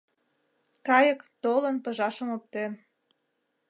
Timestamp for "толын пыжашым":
1.43-2.29